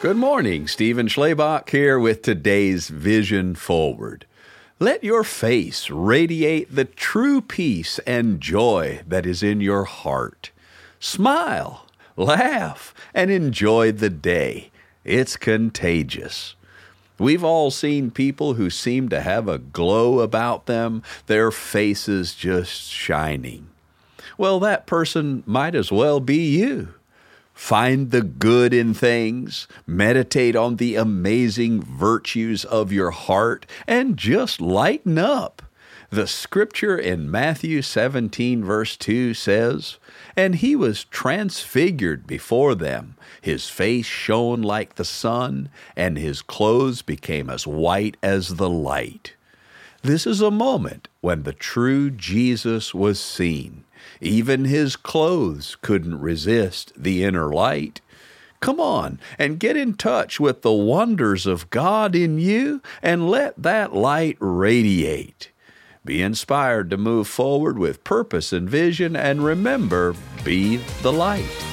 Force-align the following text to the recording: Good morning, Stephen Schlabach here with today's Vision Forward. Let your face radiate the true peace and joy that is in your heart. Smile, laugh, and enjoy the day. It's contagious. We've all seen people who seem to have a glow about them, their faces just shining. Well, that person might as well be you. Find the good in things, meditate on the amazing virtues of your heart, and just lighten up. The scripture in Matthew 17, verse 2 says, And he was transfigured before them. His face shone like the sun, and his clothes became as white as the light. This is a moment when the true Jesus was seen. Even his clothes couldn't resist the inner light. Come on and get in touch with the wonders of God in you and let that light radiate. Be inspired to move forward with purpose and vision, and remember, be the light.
Good 0.00 0.16
morning, 0.16 0.68
Stephen 0.68 1.08
Schlabach 1.08 1.70
here 1.70 1.98
with 1.98 2.22
today's 2.22 2.86
Vision 2.86 3.56
Forward. 3.56 4.26
Let 4.78 5.02
your 5.02 5.24
face 5.24 5.90
radiate 5.90 6.72
the 6.72 6.84
true 6.84 7.40
peace 7.40 7.98
and 8.06 8.40
joy 8.40 9.00
that 9.08 9.26
is 9.26 9.42
in 9.42 9.60
your 9.60 9.82
heart. 9.86 10.52
Smile, 11.00 11.84
laugh, 12.14 12.94
and 13.12 13.28
enjoy 13.32 13.90
the 13.90 14.08
day. 14.08 14.70
It's 15.02 15.36
contagious. 15.36 16.54
We've 17.18 17.42
all 17.42 17.72
seen 17.72 18.12
people 18.12 18.54
who 18.54 18.70
seem 18.70 19.08
to 19.08 19.20
have 19.20 19.48
a 19.48 19.58
glow 19.58 20.20
about 20.20 20.66
them, 20.66 21.02
their 21.26 21.50
faces 21.50 22.36
just 22.36 22.88
shining. 22.88 23.66
Well, 24.38 24.60
that 24.60 24.86
person 24.86 25.42
might 25.44 25.74
as 25.74 25.90
well 25.90 26.20
be 26.20 26.56
you. 26.56 26.94
Find 27.58 28.12
the 28.12 28.22
good 28.22 28.72
in 28.72 28.94
things, 28.94 29.66
meditate 29.84 30.54
on 30.54 30.76
the 30.76 30.94
amazing 30.94 31.82
virtues 31.82 32.64
of 32.64 32.92
your 32.92 33.10
heart, 33.10 33.66
and 33.86 34.16
just 34.16 34.60
lighten 34.60 35.18
up. 35.18 35.60
The 36.08 36.28
scripture 36.28 36.96
in 36.96 37.30
Matthew 37.30 37.82
17, 37.82 38.64
verse 38.64 38.96
2 38.96 39.34
says, 39.34 39.98
And 40.36 40.54
he 40.54 40.76
was 40.76 41.04
transfigured 41.04 42.26
before 42.28 42.76
them. 42.76 43.16
His 43.42 43.68
face 43.68 44.06
shone 44.06 44.62
like 44.62 44.94
the 44.94 45.04
sun, 45.04 45.68
and 45.94 46.16
his 46.16 46.40
clothes 46.40 47.02
became 47.02 47.50
as 47.50 47.66
white 47.66 48.16
as 48.22 48.54
the 48.54 48.70
light. 48.70 49.34
This 50.02 50.28
is 50.28 50.40
a 50.40 50.52
moment 50.52 51.08
when 51.20 51.42
the 51.42 51.52
true 51.52 52.08
Jesus 52.08 52.94
was 52.94 53.20
seen. 53.20 53.84
Even 54.20 54.64
his 54.64 54.96
clothes 54.96 55.76
couldn't 55.80 56.20
resist 56.20 56.92
the 56.96 57.24
inner 57.24 57.52
light. 57.52 58.00
Come 58.60 58.80
on 58.80 59.20
and 59.38 59.60
get 59.60 59.76
in 59.76 59.94
touch 59.94 60.40
with 60.40 60.62
the 60.62 60.72
wonders 60.72 61.46
of 61.46 61.70
God 61.70 62.14
in 62.14 62.38
you 62.38 62.82
and 63.02 63.30
let 63.30 63.60
that 63.62 63.94
light 63.94 64.36
radiate. 64.40 65.50
Be 66.04 66.22
inspired 66.22 66.90
to 66.90 66.96
move 66.96 67.28
forward 67.28 67.78
with 67.78 68.02
purpose 68.02 68.52
and 68.52 68.68
vision, 68.68 69.14
and 69.14 69.44
remember, 69.44 70.14
be 70.42 70.78
the 71.02 71.12
light. 71.12 71.67